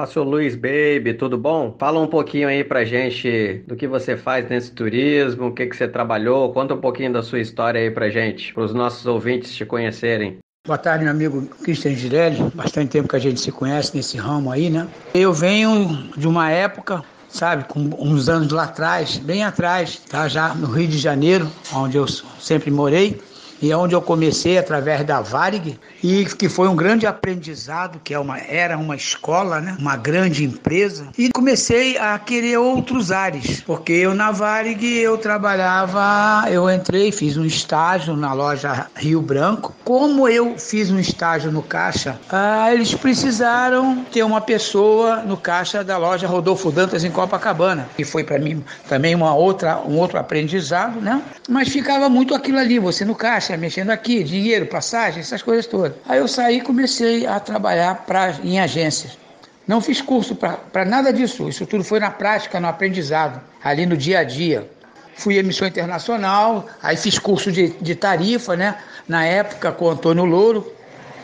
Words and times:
Olá, 0.07 0.13
seu 0.13 0.23
Luiz 0.23 0.55
Baby, 0.55 1.15
tudo 1.15 1.37
bom? 1.37 1.75
Fala 1.81 1.99
um 1.99 2.07
pouquinho 2.07 2.47
aí 2.47 2.63
pra 2.63 2.85
gente 2.85 3.65
do 3.67 3.75
que 3.75 3.89
você 3.89 4.17
faz 4.17 4.49
nesse 4.49 4.71
turismo, 4.71 5.49
o 5.49 5.53
que, 5.53 5.67
que 5.67 5.77
você 5.77 5.89
trabalhou, 5.89 6.53
conta 6.53 6.75
um 6.75 6.81
pouquinho 6.81 7.13
da 7.13 7.25
sua 7.25 7.41
história 7.41 7.81
aí 7.81 7.91
pra 7.91 8.09
gente, 8.09 8.55
para 8.55 8.63
os 8.63 8.73
nossos 8.73 9.05
ouvintes 9.05 9.53
te 9.53 9.65
conhecerem. 9.65 10.39
Boa 10.65 10.79
tarde, 10.79 11.05
meu 11.05 11.13
amigo 11.13 11.43
Cristian 11.63 11.95
Girelli. 11.95 12.41
Bastante 12.55 12.91
tempo 12.91 13.09
que 13.09 13.17
a 13.17 13.19
gente 13.19 13.41
se 13.41 13.51
conhece 13.51 13.97
nesse 13.97 14.17
ramo 14.17 14.53
aí, 14.53 14.71
né? 14.71 14.87
Eu 15.13 15.33
venho 15.33 16.09
de 16.17 16.29
uma 16.29 16.51
época, 16.51 17.03
sabe, 17.29 17.65
com 17.65 17.91
uns 17.99 18.29
anos 18.29 18.53
lá 18.53 18.65
atrás, 18.65 19.19
bem 19.19 19.43
atrás, 19.43 19.99
tá? 20.09 20.29
Já 20.29 20.55
no 20.55 20.69
Rio 20.69 20.87
de 20.87 20.99
Janeiro, 20.99 21.51
onde 21.75 21.97
eu 21.97 22.07
sempre 22.07 22.71
morei 22.71 23.21
e 23.61 23.71
é 23.71 23.77
onde 23.77 23.95
eu 23.95 24.03
comecei 24.03 24.59
através 24.59 25.05
da 25.05 25.21
Varig 25.21 25.79
e 26.03 26.25
que 26.25 26.49
foi 26.49 26.69
um 26.69 26.77
grande 26.77 27.07
aprendizado, 27.07 28.01
que 28.03 28.13
é 28.13 28.19
uma, 28.19 28.39
era 28.39 28.77
uma 28.77 28.95
escola, 28.95 29.61
né? 29.61 29.77
uma 29.79 29.97
grande 29.97 30.45
empresa, 30.45 31.09
e 31.17 31.31
comecei 31.31 31.97
a 31.99 32.19
querer 32.19 32.59
outros 32.59 33.11
ares, 33.11 33.61
porque 33.63 33.93
eu 33.93 34.15
na 34.15 34.31
Varig 34.31 34.85
eu 34.99 35.17
trabalhava, 35.19 36.51
eu 36.51 36.71
entrei, 36.71 37.11
fiz 37.11 37.37
um 37.37 37.45
estágio 37.45 38.17
na 38.17 38.33
loja 38.33 38.87
Rio 38.95 39.21
Branco. 39.21 39.75
Como 39.85 40.29
eu 40.29 40.59
fiz 40.59 40.91
um 40.91 40.99
estágio 40.99 41.51
no 41.51 41.63
caixa, 41.63 42.19
ah, 42.31 42.73
eles 42.73 42.95
precisaram 42.95 44.05
ter 44.13 44.23
uma 44.23 44.41
pessoa 44.41 45.17
no 45.23 45.37
caixa 45.37 45.83
da 45.83 45.97
loja 45.97 46.27
Rodolfo 46.27 46.71
Dantas 46.71 47.05
em 47.05 47.11
Copacabana, 47.11 47.89
que 47.97 48.05
foi 48.05 48.25
para 48.25 48.39
mim 48.39 48.65
também 48.89 49.15
uma 49.15 49.35
outra, 49.35 49.79
um 49.79 49.97
outro 49.99 50.19
aprendizado, 50.19 51.01
né? 51.01 51.23
Mas 51.49 51.69
ficava 51.69 52.09
muito 52.09 52.35
aquilo 52.35 52.59
ali, 52.59 52.79
você 52.79 53.05
no 53.05 53.15
caixa 53.15 53.46
mexendo 53.55 53.91
aqui, 53.91 54.25
dinheiro, 54.25 54.65
passagem, 54.65 55.21
essas 55.21 55.43
coisas 55.43 55.67
todas. 55.67 55.93
Aí 56.09 56.19
eu 56.19 56.27
saí 56.27 56.57
e 56.57 56.61
comecei 56.63 57.27
a 57.27 57.39
trabalhar 57.39 58.07
pra, 58.07 58.35
em 58.43 58.59
agências. 58.59 59.19
Não 59.67 59.81
fiz 59.81 60.01
curso 60.01 60.35
para 60.35 60.85
nada 60.85 61.13
disso, 61.13 61.49
isso 61.49 61.67
tudo 61.67 61.85
foi 61.85 62.01
na 62.01 62.11
prática, 62.11 62.59
no 62.59 62.69
aprendizado, 62.69 63.41
ali 63.63 63.85
no 63.85 63.97
dia 63.97 64.21
a 64.21 64.25
dia. 64.25 64.71
Fui 65.17 65.37
emissão 65.37 65.67
internacional, 65.67 66.67
aí 66.83 66.97
fiz 66.97 67.19
curso 67.19 67.51
de, 67.53 67.69
de 67.69 67.95
tarifa, 67.95 68.57
né? 68.57 68.77
Na 69.09 69.25
época 69.25 69.73
com 69.73 69.91
Antônio 69.91 70.25
Louro, 70.25 70.73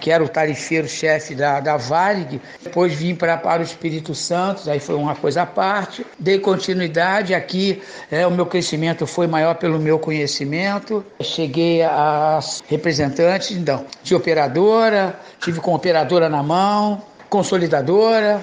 que 0.02 0.10
era 0.10 0.22
o 0.22 0.28
tarifeiro-chefe 0.28 1.32
da, 1.32 1.60
da 1.60 1.76
Varig. 1.76 2.40
Depois 2.60 2.92
vim 2.92 3.14
para, 3.14 3.36
para 3.36 3.62
o 3.62 3.64
Espírito 3.64 4.16
Santo, 4.16 4.68
aí 4.68 4.80
foi 4.80 4.96
uma 4.96 5.14
coisa 5.14 5.42
à 5.42 5.46
parte. 5.46 6.04
Dei 6.18 6.40
continuidade 6.40 7.32
aqui, 7.32 7.80
é, 8.10 8.26
o 8.26 8.30
meu 8.32 8.44
crescimento 8.44 9.06
foi 9.06 9.28
maior 9.28 9.54
pelo 9.54 9.78
meu 9.78 10.00
conhecimento. 10.00 11.06
Cheguei 11.20 11.82
a 11.82 12.40
representante 12.68 13.54
então, 13.54 13.86
de 14.02 14.12
operadora, 14.12 15.14
tive 15.38 15.60
com 15.60 15.72
operadora 15.72 16.28
na 16.28 16.42
mão, 16.42 17.00
consolidadora, 17.30 18.40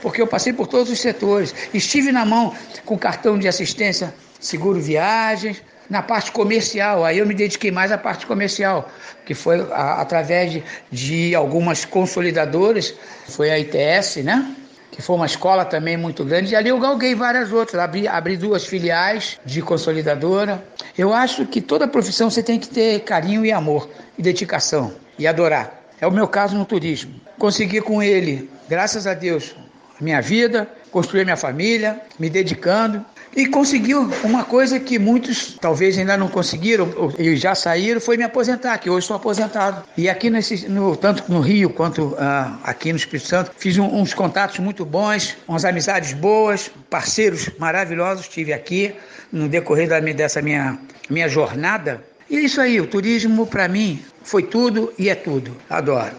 porque 0.00 0.22
eu 0.22 0.26
passei 0.26 0.54
por 0.54 0.66
todos 0.66 0.90
os 0.90 0.98
setores. 0.98 1.54
Estive 1.74 2.10
na 2.10 2.24
mão 2.24 2.54
com 2.86 2.96
cartão 2.96 3.38
de 3.38 3.46
assistência, 3.46 4.14
seguro 4.40 4.80
viagens, 4.80 5.62
na 5.88 6.02
parte 6.02 6.32
comercial. 6.32 7.04
Aí 7.04 7.18
eu 7.18 7.26
me 7.26 7.34
dediquei 7.34 7.70
mais 7.70 7.90
à 7.90 7.98
parte 7.98 8.26
comercial, 8.26 8.90
que 9.24 9.34
foi 9.34 9.60
a, 9.72 10.00
através 10.00 10.52
de, 10.52 10.64
de 10.90 11.34
algumas 11.34 11.84
consolidadoras, 11.84 12.94
foi 13.26 13.50
a 13.50 13.58
ITS, 13.58 14.16
né? 14.24 14.54
que 14.98 15.02
foi 15.02 15.14
uma 15.14 15.26
escola 15.26 15.64
também 15.64 15.96
muito 15.96 16.24
grande, 16.24 16.54
e 16.54 16.56
ali 16.56 16.70
eu 16.70 16.80
galguei 16.80 17.14
várias 17.14 17.52
outras, 17.52 17.80
abri, 17.80 18.08
abri 18.08 18.36
duas 18.36 18.66
filiais 18.66 19.38
de 19.44 19.62
consolidadora. 19.62 20.60
Eu 20.98 21.14
acho 21.14 21.46
que 21.46 21.60
toda 21.60 21.86
profissão 21.86 22.28
você 22.28 22.42
tem 22.42 22.58
que 22.58 22.66
ter 22.66 23.04
carinho 23.04 23.46
e 23.46 23.52
amor, 23.52 23.88
e 24.18 24.22
dedicação, 24.22 24.92
e 25.16 25.24
adorar. 25.24 25.84
É 26.00 26.06
o 26.08 26.10
meu 26.10 26.26
caso 26.26 26.56
no 26.56 26.64
turismo. 26.64 27.14
Consegui 27.38 27.80
com 27.80 28.02
ele, 28.02 28.50
graças 28.68 29.06
a 29.06 29.14
Deus, 29.14 29.54
a 30.00 30.02
minha 30.02 30.20
vida, 30.20 30.68
construir 30.90 31.22
minha 31.22 31.36
família, 31.36 32.00
me 32.18 32.28
dedicando, 32.28 33.06
e 33.38 33.46
conseguiu 33.46 34.10
uma 34.24 34.42
coisa 34.42 34.80
que 34.80 34.98
muitos 34.98 35.56
talvez 35.60 35.96
ainda 35.96 36.16
não 36.16 36.26
conseguiram 36.26 36.88
e 37.16 37.36
já 37.36 37.54
saíram, 37.54 38.00
foi 38.00 38.16
me 38.16 38.24
aposentar, 38.24 38.76
que 38.78 38.90
hoje 38.90 39.06
sou 39.06 39.14
aposentado. 39.14 39.84
E 39.96 40.08
aqui 40.08 40.28
nesse, 40.28 40.68
no, 40.68 40.96
tanto 40.96 41.22
no 41.30 41.40
Rio 41.40 41.70
quanto 41.70 42.16
ah, 42.18 42.58
aqui 42.64 42.90
no 42.90 42.96
Espírito 42.96 43.28
Santo, 43.28 43.52
fiz 43.56 43.78
um, 43.78 43.86
uns 43.86 44.12
contatos 44.12 44.58
muito 44.58 44.84
bons, 44.84 45.36
umas 45.46 45.64
amizades 45.64 46.14
boas, 46.14 46.68
parceiros 46.90 47.48
maravilhosos 47.60 48.26
tive 48.26 48.52
aqui 48.52 48.92
no 49.30 49.48
decorrer 49.48 49.88
da, 49.88 50.00
dessa 50.00 50.42
minha, 50.42 50.76
minha 51.08 51.28
jornada. 51.28 52.02
E 52.28 52.38
é 52.38 52.40
isso 52.40 52.60
aí, 52.60 52.80
o 52.80 52.88
turismo 52.88 53.46
para 53.46 53.68
mim 53.68 54.02
foi 54.24 54.42
tudo 54.42 54.92
e 54.98 55.08
é 55.08 55.14
tudo. 55.14 55.56
Adoro. 55.70 56.16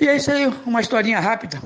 E 0.00 0.08
é 0.08 0.16
isso 0.16 0.32
aí, 0.32 0.52
uma 0.66 0.80
historinha 0.80 1.20
rápida 1.20 1.62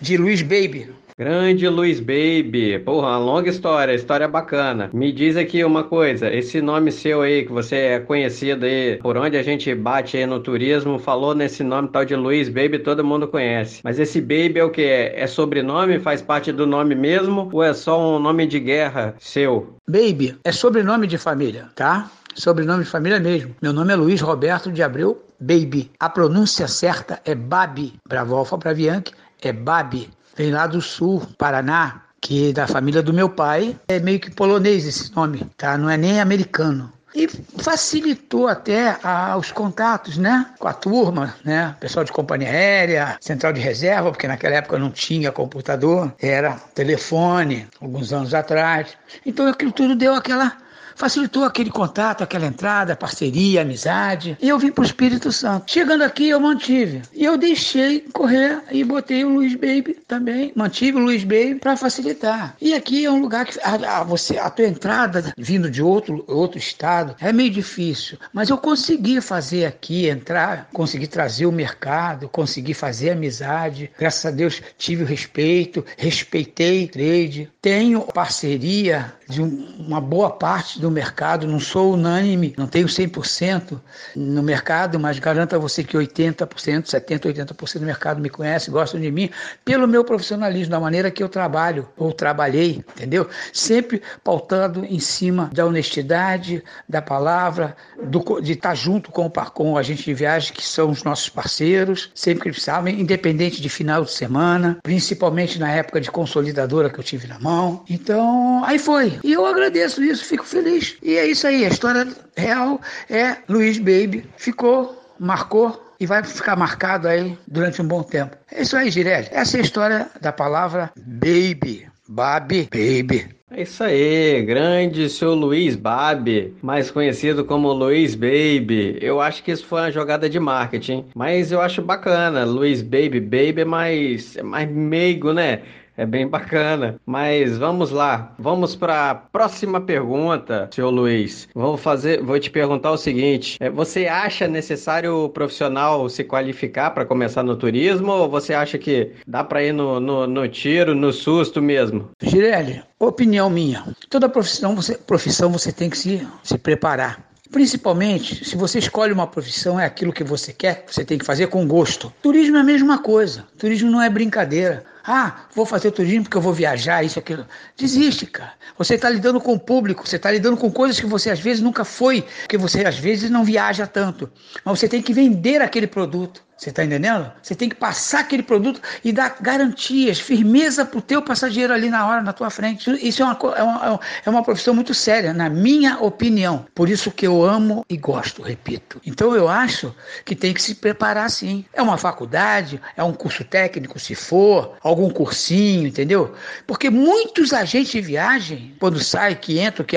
de 0.00 0.16
Luiz 0.16 0.40
Baby, 0.40 0.94
Grande 1.18 1.66
Luiz 1.66 1.98
Baby, 1.98 2.78
porra, 2.84 3.08
uma 3.08 3.18
longa 3.18 3.48
história, 3.48 3.94
história 3.94 4.28
bacana. 4.28 4.90
Me 4.92 5.10
diz 5.10 5.34
aqui 5.34 5.64
uma 5.64 5.82
coisa, 5.82 6.30
esse 6.30 6.60
nome 6.60 6.92
seu 6.92 7.22
aí, 7.22 7.46
que 7.46 7.50
você 7.50 7.76
é 7.76 8.00
conhecido 8.00 8.66
aí, 8.66 8.98
por 8.98 9.16
onde 9.16 9.34
a 9.38 9.42
gente 9.42 9.74
bate 9.74 10.18
aí 10.18 10.26
no 10.26 10.40
turismo, 10.40 10.98
falou 10.98 11.34
nesse 11.34 11.64
nome 11.64 11.88
tal 11.88 12.04
de 12.04 12.14
Luiz 12.14 12.50
Baby, 12.50 12.80
todo 12.80 13.02
mundo 13.02 13.26
conhece. 13.26 13.80
Mas 13.82 13.98
esse 13.98 14.20
Baby 14.20 14.58
é 14.58 14.64
o 14.64 14.70
que? 14.70 14.82
É 14.82 15.26
sobrenome, 15.26 15.98
faz 16.00 16.20
parte 16.20 16.52
do 16.52 16.66
nome 16.66 16.94
mesmo, 16.94 17.48
ou 17.50 17.62
é 17.62 17.72
só 17.72 17.98
um 17.98 18.18
nome 18.18 18.46
de 18.46 18.60
guerra 18.60 19.14
seu? 19.18 19.74
Baby 19.88 20.36
é 20.44 20.52
sobrenome 20.52 21.06
de 21.06 21.16
família, 21.16 21.70
tá? 21.74 22.10
Sobrenome 22.34 22.84
de 22.84 22.90
família 22.90 23.18
mesmo. 23.18 23.56
Meu 23.62 23.72
nome 23.72 23.90
é 23.90 23.96
Luiz 23.96 24.20
Roberto 24.20 24.70
de 24.70 24.82
Abreu 24.82 25.24
Baby. 25.40 25.90
A 25.98 26.10
pronúncia 26.10 26.68
certa 26.68 27.22
é 27.24 27.34
Babi. 27.34 27.94
Bravo 28.06 28.34
Alfa 28.34 28.58
Bravianque 28.58 29.14
é 29.40 29.50
Babi 29.50 30.10
vem 30.36 30.50
lá 30.50 30.66
do 30.66 30.80
sul, 30.80 31.22
Paraná, 31.38 32.02
que 32.20 32.50
é 32.50 32.52
da 32.52 32.66
família 32.66 33.02
do 33.02 33.12
meu 33.12 33.28
pai. 33.28 33.76
É 33.88 33.98
meio 33.98 34.20
que 34.20 34.30
polonês 34.30 34.86
esse 34.86 35.14
nome, 35.14 35.46
tá? 35.56 35.76
Não 35.78 35.88
é 35.88 35.96
nem 35.96 36.20
americano. 36.20 36.92
E 37.14 37.26
facilitou 37.28 38.46
até 38.46 38.98
ah, 39.02 39.38
os 39.38 39.50
contatos, 39.50 40.18
né? 40.18 40.46
Com 40.58 40.68
a 40.68 40.74
turma, 40.74 41.34
né? 41.42 41.74
Pessoal 41.80 42.04
de 42.04 42.12
companhia 42.12 42.50
aérea, 42.50 43.16
central 43.22 43.54
de 43.54 43.60
reserva, 43.60 44.10
porque 44.10 44.28
naquela 44.28 44.56
época 44.56 44.78
não 44.78 44.90
tinha 44.90 45.32
computador, 45.32 46.12
era 46.20 46.52
telefone, 46.74 47.66
alguns 47.80 48.12
anos 48.12 48.34
atrás. 48.34 48.88
Então 49.24 49.46
aquilo 49.48 49.72
tudo 49.72 49.96
deu 49.96 50.14
aquela 50.14 50.58
facilitou 50.96 51.44
aquele 51.44 51.70
contato, 51.70 52.24
aquela 52.24 52.46
entrada, 52.46 52.96
parceria, 52.96 53.62
amizade. 53.62 54.36
E 54.40 54.48
eu 54.48 54.58
vim 54.58 54.72
para 54.72 54.82
o 54.82 54.86
Espírito 54.86 55.30
Santo. 55.30 55.70
Chegando 55.70 56.02
aqui, 56.02 56.28
eu 56.28 56.40
mantive. 56.40 57.02
E 57.14 57.24
eu 57.24 57.36
deixei 57.36 58.00
correr 58.12 58.62
e 58.72 58.82
botei 58.82 59.24
o 59.24 59.28
Luiz 59.28 59.54
Baby 59.54 59.98
também. 60.08 60.52
Mantive 60.56 60.96
o 60.96 61.04
Luiz 61.04 61.22
Baby 61.22 61.56
para 61.56 61.76
facilitar. 61.76 62.56
E 62.60 62.74
aqui 62.74 63.04
é 63.04 63.10
um 63.10 63.20
lugar 63.20 63.44
que 63.44 63.58
a, 63.62 64.00
a, 64.00 64.04
você, 64.04 64.38
a 64.38 64.50
tua 64.50 64.66
entrada 64.66 65.32
vindo 65.36 65.70
de 65.70 65.82
outro, 65.82 66.24
outro 66.26 66.58
estado 66.58 67.14
é 67.20 67.32
meio 67.32 67.50
difícil. 67.50 68.18
Mas 68.32 68.48
eu 68.48 68.56
consegui 68.56 69.20
fazer 69.20 69.66
aqui, 69.66 70.08
entrar, 70.08 70.68
consegui 70.72 71.06
trazer 71.06 71.46
o 71.46 71.52
mercado, 71.52 72.28
consegui 72.28 72.72
fazer 72.72 73.10
amizade. 73.10 73.90
Graças 73.98 74.24
a 74.24 74.30
Deus 74.30 74.62
tive 74.78 75.02
o 75.02 75.06
respeito, 75.06 75.84
respeitei 75.96 76.88
trade. 76.88 77.50
Tenho 77.60 78.00
parceria 78.00 79.12
de 79.28 79.42
um, 79.42 79.66
uma 79.78 80.00
boa 80.00 80.30
parte 80.30 80.80
do 80.80 80.86
do 80.86 80.90
mercado, 80.90 81.48
não 81.48 81.58
sou 81.58 81.94
unânime, 81.94 82.54
não 82.56 82.68
tenho 82.68 82.86
100% 82.86 83.80
no 84.14 84.42
mercado, 84.42 85.00
mas 85.00 85.18
garanto 85.18 85.56
a 85.56 85.58
você 85.58 85.82
que 85.82 85.96
80%, 85.96 86.46
70%, 86.84 87.34
80% 87.34 87.78
do 87.80 87.84
mercado 87.84 88.20
me 88.20 88.30
conhece, 88.30 88.70
gostam 88.70 89.00
de 89.00 89.10
mim, 89.10 89.28
pelo 89.64 89.88
meu 89.88 90.04
profissionalismo, 90.04 90.70
da 90.70 90.78
maneira 90.78 91.10
que 91.10 91.22
eu 91.22 91.28
trabalho 91.28 91.88
ou 91.96 92.12
trabalhei, 92.12 92.84
entendeu? 92.94 93.28
Sempre 93.52 94.00
pautando 94.22 94.84
em 94.84 95.00
cima 95.00 95.50
da 95.52 95.66
honestidade, 95.66 96.62
da 96.88 97.02
palavra, 97.02 97.76
do, 98.00 98.40
de 98.40 98.52
estar 98.52 98.74
junto 98.76 99.10
com, 99.10 99.28
o 99.72 99.76
agente 99.76 100.04
de 100.04 100.14
viagem, 100.14 100.52
que 100.52 100.64
são 100.64 100.90
os 100.90 101.02
nossos 101.02 101.28
parceiros, 101.28 102.10
sempre 102.14 102.44
que 102.44 102.50
precisam, 102.50 102.86
independente 102.86 103.60
de 103.60 103.68
final 103.68 104.04
de 104.04 104.12
semana, 104.12 104.78
principalmente 104.84 105.58
na 105.58 105.70
época 105.70 106.00
de 106.00 106.10
consolidadora 106.12 106.88
que 106.88 107.00
eu 107.00 107.04
tive 107.04 107.26
na 107.26 107.40
mão. 107.40 107.84
Então, 107.90 108.64
aí 108.64 108.78
foi. 108.78 109.15
E 109.22 109.32
eu 109.32 109.46
agradeço 109.46 110.02
isso, 110.02 110.24
fico 110.24 110.44
feliz. 110.44 110.96
E 111.02 111.16
é 111.16 111.26
isso 111.26 111.46
aí, 111.46 111.64
a 111.64 111.68
história 111.68 112.06
real 112.36 112.80
é 113.08 113.36
Luiz 113.48 113.78
Baby. 113.78 114.28
Ficou, 114.36 115.02
marcou 115.18 115.94
e 115.98 116.06
vai 116.06 116.22
ficar 116.22 116.56
marcado 116.56 117.08
aí 117.08 117.36
durante 117.46 117.80
um 117.80 117.86
bom 117.86 118.02
tempo. 118.02 118.36
É 118.50 118.62
isso 118.62 118.76
aí, 118.76 118.90
Girelli. 118.90 119.28
Essa 119.30 119.56
é 119.56 119.60
a 119.60 119.62
história 119.62 120.10
da 120.20 120.32
palavra 120.32 120.90
baby. 120.96 121.86
Babi, 122.08 122.68
baby. 122.70 123.36
É 123.50 123.62
isso 123.62 123.82
aí, 123.84 124.42
grande 124.42 125.08
seu 125.08 125.32
Luiz 125.32 125.76
Babi, 125.76 126.52
mais 126.60 126.90
conhecido 126.90 127.44
como 127.44 127.72
Luiz 127.72 128.16
Baby. 128.16 128.98
Eu 129.00 129.20
acho 129.20 129.42
que 129.42 129.52
isso 129.52 129.64
foi 129.64 129.82
uma 129.82 129.90
jogada 129.90 130.28
de 130.28 130.38
marketing, 130.40 131.06
mas 131.14 131.52
eu 131.52 131.60
acho 131.60 131.80
bacana. 131.80 132.44
Luiz 132.44 132.82
Baby, 132.82 133.20
Baby 133.20 133.60
é 133.60 133.64
mais, 133.64 134.36
é 134.36 134.42
mais 134.42 134.68
meigo, 134.68 135.32
né? 135.32 135.62
É 135.96 136.04
bem 136.04 136.26
bacana. 136.26 136.96
Mas 137.06 137.56
vamos 137.56 137.90
lá. 137.90 138.34
Vamos 138.38 138.76
para 138.76 139.10
a 139.10 139.14
próxima 139.14 139.80
pergunta, 139.80 140.68
senhor 140.72 140.90
Luiz. 140.90 141.48
Vou 141.54 141.76
fazer, 141.76 142.22
vou 142.22 142.38
te 142.38 142.50
perguntar 142.50 142.90
o 142.90 142.98
seguinte: 142.98 143.56
é, 143.60 143.70
você 143.70 144.06
acha 144.06 144.46
necessário 144.46 145.24
o 145.24 145.28
profissional 145.28 146.08
se 146.08 146.22
qualificar 146.22 146.90
para 146.90 147.06
começar 147.06 147.42
no 147.42 147.56
turismo 147.56 148.12
ou 148.12 148.28
você 148.28 148.52
acha 148.52 148.76
que 148.76 149.12
dá 149.26 149.42
para 149.42 149.62
ir 149.62 149.72
no, 149.72 149.98
no, 149.98 150.26
no, 150.26 150.48
tiro, 150.48 150.94
no 150.94 151.12
susto 151.12 151.62
mesmo? 151.62 152.10
Girelli, 152.20 152.82
opinião 152.98 153.48
minha. 153.48 153.84
Toda 154.10 154.28
profissão 154.28 154.74
você, 154.74 154.96
profissão 154.98 155.50
você 155.50 155.72
tem 155.72 155.88
que 155.88 155.96
se, 155.96 156.26
se 156.42 156.58
preparar. 156.58 157.24
Principalmente, 157.50 158.44
se 158.44 158.56
você 158.56 158.78
escolhe 158.78 159.12
uma 159.12 159.26
profissão, 159.26 159.78
é 159.78 159.86
aquilo 159.86 160.12
que 160.12 160.24
você 160.24 160.52
quer, 160.52 160.84
você 160.86 161.04
tem 161.04 161.16
que 161.16 161.24
fazer 161.24 161.46
com 161.46 161.66
gosto. 161.66 162.12
Turismo 162.20 162.56
é 162.56 162.60
a 162.60 162.64
mesma 162.64 162.98
coisa. 162.98 163.46
Turismo 163.56 163.90
não 163.90 164.02
é 164.02 164.10
brincadeira. 164.10 164.84
Ah, 165.06 165.46
vou 165.54 165.64
fazer 165.64 165.92
turismo 165.92 166.24
porque 166.24 166.36
eu 166.36 166.40
vou 166.40 166.52
viajar, 166.52 167.04
isso, 167.04 167.18
aquilo. 167.18 167.46
Desiste, 167.76 168.26
cara. 168.26 168.54
Você 168.76 168.96
está 168.96 169.08
lidando 169.08 169.40
com 169.40 169.52
o 169.52 169.58
público, 169.58 170.06
você 170.06 170.16
está 170.16 170.32
lidando 170.32 170.56
com 170.56 170.70
coisas 170.70 170.98
que 170.98 171.06
você 171.06 171.30
às 171.30 171.38
vezes 171.38 171.62
nunca 171.62 171.84
foi, 171.84 172.22
porque 172.42 172.58
você 172.58 172.84
às 172.84 172.98
vezes 172.98 173.30
não 173.30 173.44
viaja 173.44 173.86
tanto. 173.86 174.28
Mas 174.64 174.80
você 174.80 174.88
tem 174.88 175.00
que 175.00 175.12
vender 175.12 175.62
aquele 175.62 175.86
produto. 175.86 176.45
Você 176.56 176.70
está 176.70 176.82
entendendo? 176.82 177.30
Você 177.42 177.54
tem 177.54 177.68
que 177.68 177.76
passar 177.76 178.20
aquele 178.20 178.42
produto 178.42 178.80
e 179.04 179.12
dar 179.12 179.36
garantias, 179.40 180.18
firmeza 180.18 180.86
para 180.86 180.98
o 180.98 181.02
teu 181.02 181.20
passageiro 181.20 181.72
ali 181.72 181.90
na 181.90 182.06
hora, 182.06 182.22
na 182.22 182.32
tua 182.32 182.48
frente. 182.48 182.90
Isso 183.06 183.22
é 183.22 183.26
uma, 183.26 183.38
é, 183.54 183.62
uma, 183.62 184.00
é 184.24 184.30
uma 184.30 184.42
profissão 184.42 184.74
muito 184.74 184.94
séria, 184.94 185.34
na 185.34 185.50
minha 185.50 185.98
opinião. 186.00 186.66
Por 186.74 186.88
isso 186.88 187.10
que 187.10 187.26
eu 187.26 187.44
amo 187.44 187.84
e 187.90 187.96
gosto, 187.98 188.40
repito. 188.40 188.98
Então 189.04 189.36
eu 189.36 189.48
acho 189.48 189.94
que 190.24 190.34
tem 190.34 190.54
que 190.54 190.62
se 190.62 190.76
preparar 190.76 191.30
sim. 191.30 191.66
É 191.74 191.82
uma 191.82 191.98
faculdade, 191.98 192.80
é 192.96 193.04
um 193.04 193.12
curso 193.12 193.44
técnico, 193.44 193.98
se 193.98 194.14
for, 194.14 194.78
algum 194.82 195.10
cursinho, 195.10 195.86
entendeu? 195.86 196.34
Porque 196.66 196.88
muitos 196.88 197.52
agentes 197.52 197.92
de 197.92 198.00
viagem, 198.00 198.74
quando 198.80 198.98
saem, 198.98 199.36
que 199.36 199.60
entram, 199.60 199.84
que 199.84 199.96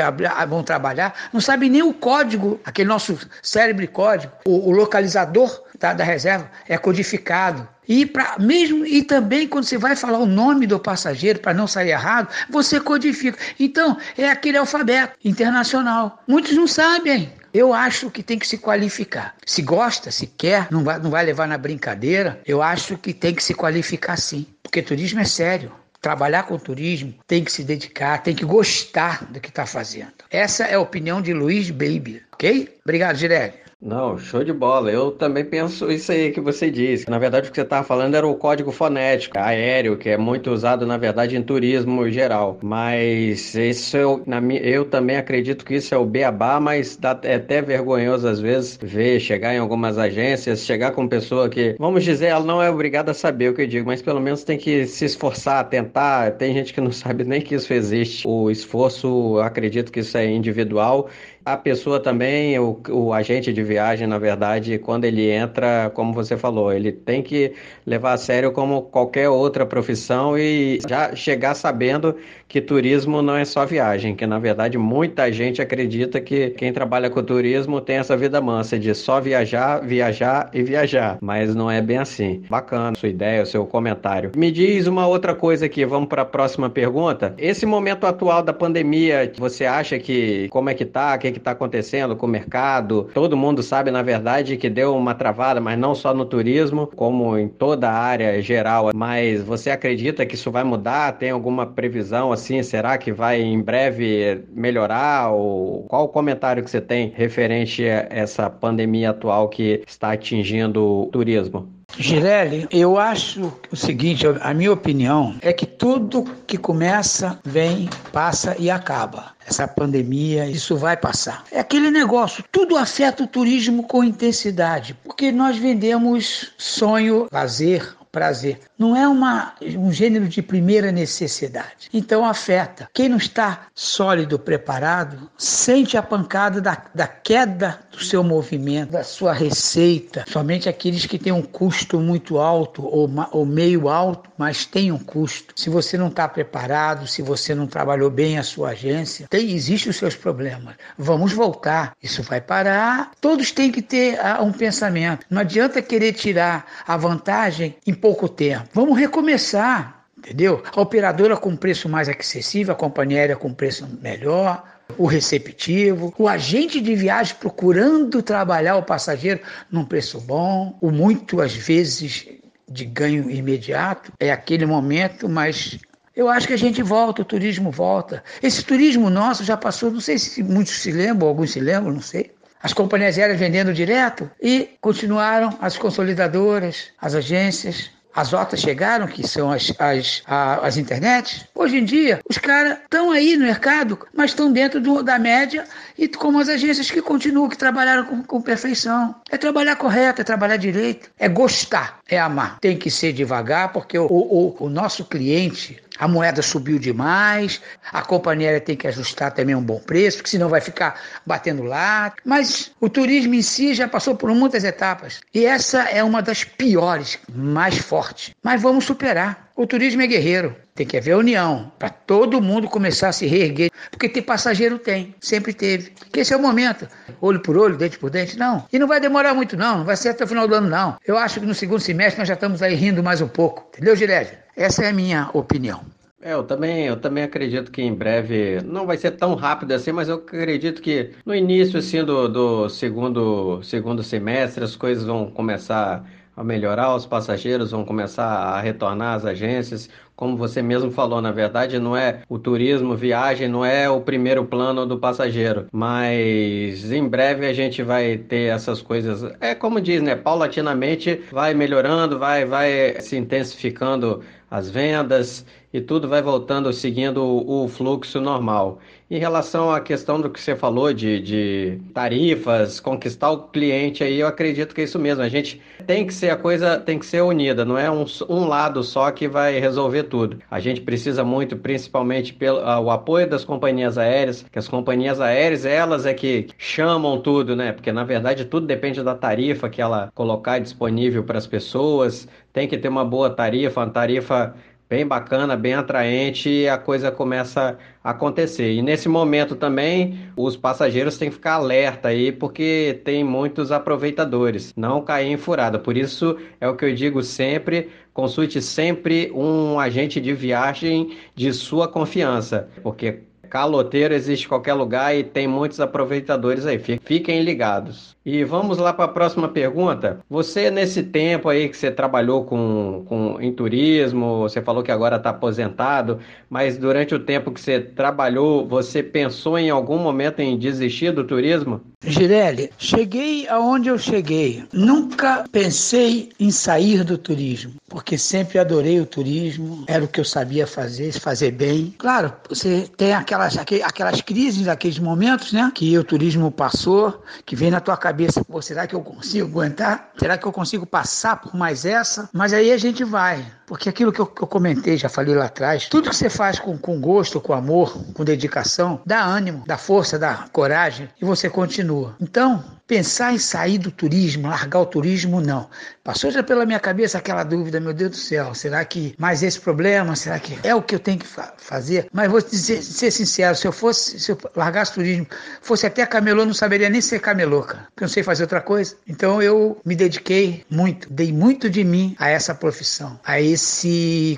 vão 0.49 0.61
trabalhar, 0.61 1.29
não 1.31 1.39
sabem 1.39 1.69
nem 1.69 1.83
o 1.83 1.93
código, 1.93 2.59
aquele 2.65 2.89
nosso 2.89 3.17
cérebro 3.41 3.87
código, 3.87 4.33
o, 4.45 4.69
o 4.69 4.71
localizador 4.71 5.63
da, 5.79 5.93
da 5.93 6.03
reserva 6.03 6.48
é 6.67 6.77
codificado. 6.77 7.67
E 7.87 8.05
para 8.05 8.37
mesmo 8.39 8.85
e 8.85 9.03
também 9.03 9.47
quando 9.47 9.63
você 9.63 9.77
vai 9.77 9.95
falar 9.95 10.19
o 10.19 10.25
nome 10.25 10.67
do 10.67 10.79
passageiro 10.79 11.39
para 11.39 11.53
não 11.53 11.65
sair 11.65 11.89
errado, 11.89 12.29
você 12.49 12.79
codifica. 12.79 13.37
Então, 13.59 13.97
é 14.17 14.29
aquele 14.29 14.57
alfabeto 14.57 15.17
internacional. 15.25 16.21
Muitos 16.27 16.53
não 16.53 16.67
sabem. 16.67 17.33
Eu 17.51 17.73
acho 17.73 18.11
que 18.11 18.21
tem 18.21 18.37
que 18.37 18.47
se 18.47 18.57
qualificar. 18.59 19.35
Se 19.45 19.61
gosta, 19.63 20.11
se 20.11 20.27
quer, 20.27 20.67
não 20.69 20.83
vai, 20.83 20.99
não 20.99 21.09
vai 21.09 21.25
levar 21.25 21.47
na 21.47 21.57
brincadeira, 21.57 22.39
eu 22.45 22.61
acho 22.61 22.95
que 22.97 23.11
tem 23.11 23.33
que 23.33 23.43
se 23.43 23.55
qualificar 23.55 24.17
sim. 24.17 24.45
Porque 24.61 24.83
turismo 24.83 25.19
é 25.19 25.25
sério. 25.25 25.71
Trabalhar 26.01 26.43
com 26.43 26.57
turismo 26.57 27.13
tem 27.27 27.43
que 27.43 27.51
se 27.51 27.63
dedicar, 27.63 28.19
tem 28.19 28.33
que 28.33 28.45
gostar 28.45 29.25
do 29.25 29.39
que 29.39 29.49
está 29.49 29.65
fazendo. 29.65 30.13
Essa 30.29 30.63
é 30.65 30.75
a 30.75 30.79
opinião 30.79 31.21
de 31.21 31.33
Luiz 31.33 31.71
Baby, 31.71 32.21
ok? 32.31 32.73
Obrigado, 32.85 33.17
Girelli. 33.17 33.53
Não, 33.81 34.17
show 34.17 34.43
de 34.43 34.51
bola. 34.51 34.91
Eu 34.91 35.09
também 35.11 35.45
penso 35.45 35.89
isso 35.89 36.11
aí 36.11 36.31
que 36.33 36.41
você 36.41 36.69
disse. 36.69 37.09
Na 37.09 37.17
verdade, 37.17 37.47
o 37.47 37.49
que 37.49 37.55
você 37.55 37.61
estava 37.61 37.81
falando 37.85 38.13
era 38.13 38.27
o 38.27 38.35
código 38.35 38.73
fonético 38.73 39.37
aéreo, 39.39 39.97
que 39.97 40.09
é 40.09 40.17
muito 40.17 40.51
usado, 40.51 40.85
na 40.85 40.97
verdade, 40.97 41.37
em 41.37 41.41
turismo 41.41 42.09
geral. 42.09 42.59
Mas 42.61 43.55
isso 43.55 43.95
eu, 43.95 44.21
na, 44.27 44.41
eu 44.55 44.83
também 44.83 45.15
acredito 45.15 45.63
que 45.63 45.75
isso 45.75 45.95
é 45.95 45.97
o 45.97 46.05
beabá, 46.05 46.59
mas 46.59 46.97
dá, 46.97 47.17
é 47.23 47.35
até 47.35 47.61
vergonhoso 47.61 48.27
às 48.27 48.41
vezes 48.41 48.77
ver 48.81 49.17
chegar 49.21 49.53
em 49.55 49.59
algumas 49.59 49.97
agências, 49.97 50.65
chegar 50.65 50.91
com 50.91 51.07
pessoa 51.07 51.47
que, 51.47 51.77
vamos 51.79 52.03
dizer, 52.03 52.27
ela 52.27 52.43
não 52.43 52.61
é 52.61 52.69
obrigada 52.69 53.11
a 53.11 53.13
saber 53.13 53.51
o 53.51 53.53
que 53.55 53.61
eu 53.61 53.67
digo, 53.67 53.87
mas 53.87 54.01
pelo 54.01 54.19
menos 54.19 54.43
tem 54.43 54.57
que 54.57 54.85
se 54.87 55.05
esforçar, 55.05 55.69
tentar. 55.69 56.31
Tem 56.31 56.53
gente 56.53 56.73
que 56.73 56.81
não 56.81 56.91
sabe 56.91 57.23
nem 57.23 57.39
que 57.39 57.55
isso 57.55 57.73
existe. 57.73 58.27
O 58.27 58.51
esforço, 58.51 59.39
acredito 59.39 59.89
que 59.89 60.01
isso 60.01 60.17
é 60.17 60.25
individual 60.25 61.09
a 61.53 61.57
pessoa 61.57 61.99
também, 61.99 62.57
o, 62.59 62.79
o 62.89 63.13
agente 63.13 63.51
de 63.53 63.63
viagem, 63.63 64.07
na 64.07 64.17
verdade, 64.17 64.77
quando 64.79 65.05
ele 65.05 65.29
entra, 65.29 65.91
como 65.93 66.13
você 66.13 66.37
falou, 66.37 66.71
ele 66.71 66.91
tem 66.91 67.21
que 67.21 67.53
levar 67.85 68.13
a 68.13 68.17
sério 68.17 68.51
como 68.51 68.83
qualquer 68.83 69.29
outra 69.29 69.65
profissão 69.65 70.37
e 70.37 70.79
já 70.87 71.15
chegar 71.15 71.55
sabendo 71.55 72.15
que 72.47 72.59
turismo 72.59 73.21
não 73.21 73.35
é 73.35 73.45
só 73.45 73.65
viagem, 73.65 74.15
que 74.15 74.25
na 74.25 74.39
verdade 74.39 74.77
muita 74.77 75.31
gente 75.31 75.61
acredita 75.61 76.19
que 76.19 76.49
quem 76.51 76.73
trabalha 76.73 77.09
com 77.09 77.23
turismo 77.23 77.79
tem 77.79 77.97
essa 77.97 78.17
vida 78.17 78.41
mansa 78.41 78.77
de 78.77 78.93
só 78.95 79.21
viajar, 79.21 79.85
viajar 79.85 80.49
e 80.51 80.63
viajar, 80.63 81.19
mas 81.21 81.53
não 81.53 81.69
é 81.69 81.79
bem 81.79 81.99
assim. 81.99 82.43
Bacana 82.49 82.97
sua 82.97 83.09
ideia, 83.09 83.45
seu 83.45 83.65
comentário. 83.65 84.31
Me 84.35 84.51
diz 84.51 84.87
uma 84.87 85.05
outra 85.05 85.35
coisa 85.35 85.67
aqui, 85.67 85.85
vamos 85.85 86.09
para 86.09 86.23
a 86.23 86.25
próxima 86.25 86.69
pergunta. 86.69 87.35
Esse 87.37 87.65
momento 87.65 88.07
atual 88.07 88.41
da 88.41 88.51
pandemia, 88.51 89.31
você 89.37 89.65
acha 89.65 89.99
que 89.99 90.47
como 90.49 90.69
é 90.69 90.73
que 90.73 90.85
tá, 90.85 91.15
o 91.15 91.19
que 91.19 91.31
que 91.31 91.38
tá 91.39 91.51
acontecendo 91.51 92.15
com 92.15 92.25
o 92.25 92.29
mercado? 92.29 93.09
Todo 93.13 93.37
mundo 93.37 93.63
sabe 93.63 93.91
na 93.91 94.01
verdade 94.01 94.57
que 94.57 94.69
deu 94.69 94.95
uma 94.95 95.15
travada, 95.15 95.59
mas 95.59 95.77
não 95.77 95.95
só 95.95 96.13
no 96.13 96.25
turismo, 96.25 96.87
como 96.87 97.37
em 97.37 97.47
toda 97.47 97.89
a 97.89 97.93
área 97.93 98.41
geral, 98.41 98.91
mas 98.93 99.41
você 99.41 99.69
acredita 99.69 100.25
que 100.25 100.35
isso 100.35 100.51
vai 100.51 100.63
mudar? 100.63 101.17
Tem 101.17 101.31
alguma 101.31 101.65
previsão 101.65 102.31
assim, 102.31 102.61
será 102.63 102.97
que 102.97 103.11
vai 103.11 103.41
em 103.41 103.61
breve 103.61 104.43
melhorar? 104.51 105.31
Ou 105.31 105.83
qual 105.83 106.05
o 106.05 106.09
comentário 106.09 106.63
que 106.63 106.69
você 106.69 106.81
tem 106.81 107.11
referente 107.15 107.83
a 107.83 108.07
essa 108.09 108.49
pandemia 108.49 109.11
atual 109.11 109.49
que 109.49 109.83
está 109.87 110.11
atingindo 110.11 110.83
o 110.83 111.05
turismo? 111.07 111.78
Girelli, 112.01 112.65
eu 112.71 112.97
acho 112.97 113.51
o 113.69 113.75
seguinte, 113.75 114.25
a 114.25 114.53
minha 114.53 114.71
opinião 114.71 115.35
é 115.41 115.51
que 115.51 115.65
tudo 115.65 116.23
que 116.47 116.57
começa, 116.57 117.37
vem, 117.43 117.89
passa 118.13 118.55
e 118.57 118.71
acaba. 118.71 119.33
Essa 119.45 119.67
pandemia, 119.67 120.45
isso 120.45 120.77
vai 120.77 120.95
passar. 120.95 121.43
É 121.51 121.59
aquele 121.59 121.91
negócio, 121.91 122.41
tudo 122.49 122.77
afeta 122.77 123.23
o 123.23 123.27
turismo 123.27 123.83
com 123.83 124.01
intensidade, 124.01 124.95
porque 125.03 125.29
nós 125.29 125.57
vendemos 125.57 126.53
sonho, 126.57 127.27
lazer, 127.31 127.93
prazer. 128.11 128.59
Não 128.79 128.95
é 128.95 129.05
uma, 129.05 129.53
um 129.77 129.91
gênero 129.91 130.29
de 130.29 130.41
primeira 130.41 130.89
necessidade. 130.89 131.89
Então 131.93 132.23
afeta. 132.23 132.89
Quem 132.93 133.09
não 133.09 133.17
está 133.17 133.67
sólido, 133.75 134.39
preparado, 134.39 135.29
sente 135.37 135.97
a 135.97 136.01
pancada 136.01 136.61
da, 136.61 136.81
da 136.95 137.05
queda 137.05 137.81
do 137.91 138.01
seu 138.01 138.23
movimento, 138.23 138.91
da 138.91 139.03
sua 139.03 139.33
receita. 139.33 140.23
Somente 140.29 140.69
aqueles 140.69 141.05
que 141.05 141.19
têm 141.19 141.33
um 141.33 141.41
custo 141.41 141.99
muito 141.99 142.37
alto 142.37 142.85
ou, 142.85 143.09
ou 143.31 143.45
meio 143.45 143.89
alto, 143.89 144.29
mas 144.37 144.65
tem 144.65 144.93
um 144.93 144.97
custo. 144.97 145.53
Se 145.57 145.69
você 145.69 145.97
não 145.97 146.07
está 146.07 146.25
preparado, 146.29 147.05
se 147.05 147.21
você 147.21 147.53
não 147.53 147.67
trabalhou 147.67 148.09
bem 148.09 148.37
a 148.37 148.43
sua 148.43 148.69
agência, 148.69 149.27
tem, 149.29 149.51
existem 149.51 149.89
os 149.89 149.97
seus 149.97 150.15
problemas. 150.15 150.75
Vamos 150.97 151.33
voltar. 151.33 151.91
Isso 152.01 152.23
vai 152.23 152.39
parar. 152.39 153.11
Todos 153.19 153.51
têm 153.51 153.71
que 153.71 153.81
ter 153.81 154.17
uh, 154.19 154.41
um 154.41 154.53
pensamento. 154.53 155.25
Não 155.29 155.41
adianta 155.41 155.81
querer 155.81 156.13
tirar 156.13 156.65
a 156.87 156.95
vantagem 156.95 157.75
em 157.85 157.93
pouco 157.93 158.29
tempo. 158.29 158.68
Vamos 158.73 158.97
recomeçar, 158.97 160.05
entendeu? 160.17 160.63
A 160.75 160.81
operadora 160.81 161.35
com 161.35 161.55
preço 161.55 161.89
mais 161.89 162.07
acessível, 162.07 162.73
a 162.73 162.77
companhia 162.77 163.19
aérea 163.19 163.35
com 163.35 163.53
preço 163.53 163.87
melhor, 164.01 164.63
o 164.97 165.05
receptivo, 165.05 166.13
o 166.17 166.27
agente 166.27 166.79
de 166.79 166.95
viagem 166.95 167.35
procurando 167.39 168.21
trabalhar 168.21 168.75
o 168.77 168.83
passageiro 168.83 169.41
num 169.71 169.85
preço 169.85 170.19
bom, 170.21 170.77
o 170.81 170.91
muito 170.91 171.41
às 171.41 171.53
vezes 171.53 172.27
de 172.67 172.85
ganho 172.85 173.29
imediato, 173.29 174.11
é 174.19 174.31
aquele 174.31 174.65
momento, 174.65 175.27
mas 175.27 175.79
eu 176.15 176.27
acho 176.27 176.47
que 176.47 176.53
a 176.53 176.57
gente 176.57 176.83
volta, 176.83 177.21
o 177.21 177.25
turismo 177.25 177.71
volta. 177.71 178.23
Esse 178.43 178.63
turismo 178.63 179.09
nosso 179.09 179.43
já 179.43 179.57
passou, 179.57 179.89
não 179.89 180.01
sei 180.01 180.19
se 180.19 180.43
muitos 180.43 180.73
se 180.73 180.91
lembram, 180.91 181.27
alguns 181.27 181.51
se 181.51 181.59
lembram, 181.59 181.93
não 181.93 182.01
sei 182.01 182.31
as 182.61 182.73
companhias 182.73 183.17
aéreas 183.17 183.39
vendendo 183.39 183.73
direto 183.73 184.29
e 184.41 184.71
continuaram 184.81 185.57
as 185.61 185.77
consolidadoras, 185.77 186.89
as 186.99 187.15
agências, 187.15 187.89
as 188.13 188.31
rotas 188.31 188.59
chegaram, 188.59 189.07
que 189.07 189.27
são 189.27 189.51
as, 189.51 189.71
as, 189.79 190.23
a, 190.25 190.65
as 190.65 190.77
internets. 190.77 191.45
Hoje 191.53 191.77
em 191.77 191.85
dia, 191.85 192.19
os 192.29 192.37
caras 192.37 192.77
estão 192.79 193.11
aí 193.11 193.37
no 193.37 193.45
mercado, 193.45 193.99
mas 194.13 194.31
estão 194.31 194.51
dentro 194.51 194.81
do, 194.81 195.03
da 195.03 195.19
média 195.19 195.65
e 195.97 196.07
como 196.07 196.39
as 196.39 196.49
agências 196.49 196.89
que 196.89 197.01
continuam, 197.01 197.49
que 197.49 197.57
trabalharam 197.57 198.05
com, 198.05 198.23
com 198.23 198.41
perfeição. 198.41 199.15
É 199.29 199.37
trabalhar 199.37 199.75
correto, 199.75 200.21
é 200.21 200.23
trabalhar 200.23 200.57
direito, 200.57 201.09
é 201.17 201.27
gostar, 201.29 201.99
é 202.07 202.19
amar. 202.19 202.59
Tem 202.59 202.77
que 202.77 202.89
ser 202.89 203.13
devagar, 203.13 203.71
porque 203.71 203.97
o, 203.97 204.05
o, 204.05 204.55
o 204.59 204.69
nosso 204.69 205.05
cliente, 205.05 205.81
a 205.99 206.07
moeda 206.07 206.41
subiu 206.41 206.79
demais, 206.79 207.61
a 207.91 208.01
companhia 208.01 208.61
tem 208.61 208.77
que 208.77 208.87
ajustar 208.87 209.33
também 209.33 209.53
um 209.53 209.61
bom 209.61 209.79
preço, 209.79 210.17
porque 210.17 210.29
senão 210.29 210.47
vai 210.47 210.61
ficar 210.61 210.99
batendo 211.25 211.63
lá. 211.63 212.13
Mas 212.23 212.71
o 212.79 212.89
turismo 212.89 213.33
em 213.33 213.41
si 213.41 213.73
já 213.73 213.87
passou 213.87 214.15
por 214.15 214.33
muitas 214.33 214.63
etapas. 214.63 215.19
E 215.33 215.45
essa 215.45 215.83
é 215.83 216.01
uma 216.01 216.21
das 216.21 216.45
piores, 216.45 217.19
mais 217.33 217.77
fortes. 217.77 218.08
Mas 218.43 218.61
vamos 218.61 218.85
superar. 218.85 219.49
O 219.55 219.67
turismo 219.67 220.01
é 220.01 220.07
guerreiro. 220.07 220.55
Tem 220.73 220.85
que 220.85 220.97
haver 220.97 221.15
união 221.15 221.71
para 221.77 221.89
todo 221.89 222.41
mundo 222.41 222.67
começar 222.67 223.09
a 223.09 223.11
se 223.11 223.25
reerguer. 223.25 223.69
Porque 223.91 224.07
ter 224.07 224.21
passageiro 224.21 224.79
tem, 224.79 225.13
sempre 225.19 225.53
teve. 225.53 225.91
Que 226.11 226.21
esse 226.21 226.33
é 226.33 226.37
o 226.37 226.41
momento. 226.41 226.87
Olho 227.19 227.39
por 227.41 227.57
olho, 227.57 227.77
dente 227.77 227.99
por 227.99 228.09
dente, 228.09 228.37
não. 228.37 228.65
E 228.71 228.79
não 228.79 228.87
vai 228.87 228.99
demorar 228.99 229.33
muito, 229.33 229.57
não. 229.57 229.79
Não 229.79 229.85
vai 229.85 229.97
ser 229.97 230.09
até 230.09 230.23
o 230.23 230.27
final 230.27 230.47
do 230.47 230.55
ano, 230.55 230.69
não. 230.69 230.97
Eu 231.05 231.17
acho 231.17 231.39
que 231.39 231.45
no 231.45 231.53
segundo 231.53 231.81
semestre 231.81 232.19
nós 232.19 232.27
já 232.27 232.35
estamos 232.35 232.61
aí 232.61 232.75
rindo 232.75 233.03
mais 233.03 233.21
um 233.21 233.27
pouco. 233.27 233.67
Entendeu, 233.73 233.95
Gilead? 233.95 234.37
Essa 234.55 234.85
é 234.85 234.89
a 234.89 234.93
minha 234.93 235.29
opinião. 235.33 235.81
É, 236.21 236.33
eu 236.33 236.43
também, 236.43 236.85
eu 236.85 236.97
também 236.97 237.23
acredito 237.23 237.71
que 237.71 237.81
em 237.81 237.93
breve 237.93 238.59
não 238.65 238.85
vai 238.85 238.97
ser 238.97 239.11
tão 239.11 239.35
rápido 239.35 239.71
assim, 239.71 239.93
mas 239.93 240.09
eu 240.09 240.15
acredito 240.15 240.81
que 240.81 241.11
no 241.25 241.33
início 241.33 241.79
assim 241.79 242.03
do, 242.03 242.27
do 242.27 242.69
segundo, 242.69 243.63
segundo 243.63 244.03
semestre 244.03 244.61
as 244.61 244.75
coisas 244.75 245.05
vão 245.05 245.31
começar 245.31 246.05
a 246.39 246.43
melhorar, 246.43 246.95
os 246.95 247.05
passageiros 247.05 247.71
vão 247.71 247.83
começar 247.83 248.25
a 248.25 248.61
retornar 248.61 249.15
às 249.15 249.25
agências. 249.25 249.89
Como 250.15 250.37
você 250.37 250.61
mesmo 250.61 250.89
falou, 250.89 251.21
na 251.21 251.33
verdade, 251.33 251.77
não 251.79 251.97
é 251.97 252.21
o 252.29 252.39
turismo, 252.39 252.95
viagem, 252.95 253.49
não 253.49 253.65
é 253.65 253.89
o 253.89 253.99
primeiro 253.99 254.45
plano 254.45 254.85
do 254.85 254.97
passageiro, 254.97 255.67
mas 255.69 256.89
em 256.93 257.05
breve 257.05 257.45
a 257.45 257.51
gente 257.51 257.83
vai 257.83 258.17
ter 258.17 258.53
essas 258.53 258.81
coisas. 258.81 259.21
É 259.41 259.53
como 259.53 259.81
diz, 259.81 260.01
né? 260.01 260.15
Paulatinamente 260.15 261.21
vai 261.29 261.53
melhorando, 261.53 262.17
vai, 262.17 262.45
vai 262.45 263.01
se 263.01 263.17
intensificando 263.17 264.23
as 264.49 264.69
vendas 264.69 265.45
e 265.71 265.79
tudo 265.79 266.07
vai 266.07 266.21
voltando 266.21 266.71
seguindo 266.73 267.23
o 267.23 267.67
fluxo 267.67 268.19
normal. 268.19 268.79
Em 269.09 269.17
relação 269.17 269.71
à 269.71 269.79
questão 269.81 270.21
do 270.21 270.29
que 270.29 270.39
você 270.39 270.55
falou 270.55 270.93
de, 270.93 271.19
de 271.19 271.81
tarifas, 271.93 272.79
conquistar 272.79 273.31
o 273.31 273.47
cliente 273.47 274.03
aí, 274.03 274.19
eu 274.19 274.27
acredito 274.27 274.73
que 274.73 274.81
é 274.81 274.83
isso 274.83 274.99
mesmo. 274.99 275.23
A 275.23 275.29
gente 275.29 275.59
tem 275.87 276.05
que 276.05 276.13
ser 276.13 276.29
a 276.29 276.37
coisa, 276.37 276.79
tem 276.79 276.99
que 276.99 277.05
ser 277.05 277.21
unida, 277.23 277.65
não 277.65 277.77
é 277.77 277.89
um, 277.89 278.05
um 278.29 278.45
lado 278.45 278.83
só 278.83 279.09
que 279.11 279.27
vai 279.27 279.59
resolver 279.59 280.03
tudo. 280.03 280.39
A 280.49 280.59
gente 280.59 280.81
precisa 280.81 281.23
muito, 281.23 281.57
principalmente 281.57 282.33
pelo 282.33 282.59
o 282.59 282.91
apoio 282.91 283.27
das 283.27 283.43
companhias 283.43 283.97
aéreas, 283.97 284.45
que 284.51 284.59
as 284.59 284.67
companhias 284.67 285.19
aéreas, 285.19 285.65
elas 285.65 286.05
é 286.05 286.13
que 286.13 286.47
chamam 286.57 287.19
tudo, 287.19 287.55
né? 287.55 287.71
Porque 287.71 287.91
na 287.91 288.03
verdade 288.03 288.45
tudo 288.45 288.67
depende 288.67 289.01
da 289.03 289.15
tarifa 289.15 289.69
que 289.69 289.81
ela 289.81 290.11
colocar 290.13 290.59
disponível 290.59 291.23
para 291.23 291.37
as 291.37 291.47
pessoas. 291.47 292.27
Tem 292.53 292.67
que 292.67 292.77
ter 292.77 292.89
uma 292.89 293.05
boa 293.05 293.29
tarifa, 293.29 293.81
uma 293.81 293.89
tarifa 293.89 294.55
bem 294.89 295.05
bacana, 295.05 295.55
bem 295.55 295.75
atraente 295.75 296.49
e 296.49 296.67
a 296.67 296.77
coisa 296.77 297.11
começa 297.11 297.77
a 298.03 298.09
acontecer. 298.09 298.73
E 298.73 298.81
nesse 298.81 299.07
momento 299.07 299.55
também 299.55 300.19
os 300.35 300.57
passageiros 300.57 301.17
têm 301.17 301.29
que 301.29 301.35
ficar 301.35 301.53
alerta 301.53 302.09
aí 302.09 302.31
porque 302.31 302.99
tem 303.05 303.23
muitos 303.23 303.71
aproveitadores, 303.71 304.73
não 304.75 305.03
cair 305.03 305.27
em 305.27 305.37
furada. 305.37 305.77
Por 305.77 305.95
isso 305.95 306.37
é 306.59 306.67
o 306.67 306.75
que 306.75 306.85
eu 306.85 306.95
digo 306.95 307.21
sempre, 307.21 307.89
consulte 308.13 308.61
sempre 308.61 309.31
um 309.33 309.79
agente 309.79 310.19
de 310.19 310.33
viagem 310.33 311.15
de 311.35 311.53
sua 311.53 311.87
confiança, 311.87 312.67
porque 312.81 313.29
Caloteiro 313.49 314.13
existe 314.13 314.45
em 314.45 314.49
qualquer 314.49 314.73
lugar 314.73 315.15
e 315.15 315.23
tem 315.23 315.47
muitos 315.47 315.79
aproveitadores 315.79 316.65
aí. 316.65 316.79
Fiquem 316.79 317.41
ligados. 317.41 318.15
E 318.31 318.43
vamos 318.43 318.77
lá 318.77 318.93
para 318.93 319.05
a 319.05 319.07
próxima 319.07 319.47
pergunta. 319.47 320.19
Você, 320.29 320.69
nesse 320.69 321.01
tempo 321.01 321.49
aí 321.49 321.67
que 321.67 321.75
você 321.75 321.89
trabalhou 321.89 322.45
com, 322.45 323.03
com, 323.07 323.41
em 323.41 323.51
turismo, 323.51 324.41
você 324.41 324.61
falou 324.61 324.83
que 324.83 324.91
agora 324.91 325.15
está 325.15 325.31
aposentado, 325.31 326.19
mas 326.47 326.77
durante 326.77 327.15
o 327.15 327.19
tempo 327.19 327.51
que 327.51 327.59
você 327.59 327.79
trabalhou, 327.79 328.67
você 328.67 329.01
pensou 329.01 329.57
em 329.57 329.71
algum 329.71 329.97
momento 329.97 330.41
em 330.41 330.59
desistir 330.59 331.11
do 331.11 331.23
turismo? 331.23 331.81
Girelli, 332.01 332.69
cheguei 332.77 333.47
aonde 333.49 333.89
eu 333.89 333.97
cheguei. 333.97 334.63
Nunca 334.71 335.43
pensei 335.51 336.29
em 336.39 336.49
sair 336.49 337.03
do 337.03 337.17
turismo, 337.17 337.73
porque 337.89 338.17
sempre 338.17 338.57
adorei 338.57 339.01
o 339.01 339.05
turismo, 339.05 339.83
era 339.85 340.05
o 340.05 340.07
que 340.07 340.19
eu 340.19 340.23
sabia 340.23 340.65
fazer, 340.65 341.11
fazer 341.19 341.51
bem. 341.51 341.93
Claro, 341.97 342.31
você 342.47 342.87
tem 342.95 343.13
aquelas, 343.13 343.57
aquelas 343.57 344.21
crises, 344.21 344.67
aqueles 344.67 344.97
momentos, 344.97 345.51
né, 345.51 345.69
que 345.75 345.97
o 345.97 346.03
turismo 346.03 346.49
passou, 346.49 347.21
que 347.45 347.55
vem 347.55 347.69
na 347.69 347.81
tua 347.81 347.97
cabeça 347.97 348.18
cabeça, 348.19 348.43
pô, 348.43 348.61
será 348.61 348.85
que 348.85 348.93
eu 348.93 349.01
consigo 349.01 349.47
aguentar? 349.47 350.11
Será 350.17 350.37
que 350.37 350.45
eu 350.45 350.51
consigo 350.51 350.85
passar 350.85 351.37
por 351.37 351.55
mais 351.55 351.85
essa? 351.85 352.29
Mas 352.33 352.51
aí 352.51 352.69
a 352.69 352.77
gente 352.77 353.01
vai, 353.01 353.45
porque 353.69 353.87
aquilo 353.87 354.11
que 354.11 354.19
eu, 354.19 354.25
que 354.25 354.41
eu 354.41 354.47
comentei, 354.47 354.97
já 354.97 355.07
falei 355.07 355.35
lá 355.35 355.45
atrás, 355.45 355.87
tudo 355.87 356.09
que 356.09 356.15
você 356.15 356.27
faz 356.27 356.57
com, 356.57 356.75
com 356.75 356.99
gosto, 356.99 357.39
com 357.39 357.53
amor, 357.53 357.95
com 358.15 358.25
dedicação, 358.25 358.99
dá 359.05 359.23
ânimo, 359.23 359.63
dá 359.67 359.77
força, 359.77 360.17
dá 360.17 360.47
coragem 360.51 361.07
e 361.21 361.23
você 361.23 361.47
continua. 361.51 362.15
Então, 362.19 362.63
pensar 362.89 363.31
em 363.31 363.37
sair 363.37 363.77
do 363.77 363.91
turismo, 363.91 364.47
largar 364.47 364.79
o 364.79 364.85
turismo, 364.87 365.39
não. 365.39 365.69
Passou 366.03 366.31
já 366.31 366.41
pela 366.41 366.65
minha 366.65 366.79
cabeça 366.79 367.19
aquela 367.19 367.43
dúvida, 367.43 367.79
meu 367.79 367.93
Deus 367.93 368.09
do 368.09 368.17
céu, 368.17 368.55
será 368.55 368.83
que 368.83 369.13
mais 369.15 369.43
esse 369.43 369.59
problema, 369.59 370.15
será 370.15 370.39
que 370.39 370.57
é 370.63 370.73
o 370.73 370.81
que 370.81 370.95
eu 370.95 370.99
tenho 370.99 371.19
que 371.19 371.27
fa 371.27 371.53
fazer? 371.59 372.07
Mas 372.11 372.31
vou 372.31 372.41
dizer, 372.41 372.81
ser 372.81 373.11
sincero, 373.11 373.55
se 373.55 373.67
eu 373.67 373.71
fosse, 373.71 374.19
se 374.19 374.31
eu 374.31 374.37
largasse 374.55 374.91
o 374.93 374.95
turismo, 374.95 375.27
fosse 375.61 375.85
até 375.85 376.03
camelô, 376.07 376.43
não 376.43 376.53
saberia 376.55 376.89
nem 376.89 376.99
ser 376.99 377.19
camelô, 377.19 377.61
cara, 377.61 377.83
porque 377.91 378.03
eu 378.03 378.07
não 378.07 378.13
sei 378.13 378.23
fazer 378.23 378.41
outra 378.41 378.59
coisa. 378.59 378.95
Então 379.07 379.39
eu 379.39 379.79
me 379.85 379.95
dediquei 379.95 380.65
muito, 380.67 381.07
dei 381.13 381.31
muito 381.31 381.69
de 381.69 381.83
mim 381.83 382.15
a 382.17 382.27
essa 382.29 382.55
profissão, 382.55 383.19
a 383.23 383.39
esse 383.39 383.58